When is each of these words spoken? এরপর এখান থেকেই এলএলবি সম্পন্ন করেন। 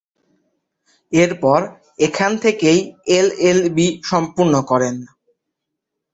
এরপর 1.11 1.59
এখান 1.99 2.31
থেকেই 2.37 2.79
এলএলবি 3.17 3.87
সম্পন্ন 4.03 4.53
করেন। 4.61 4.95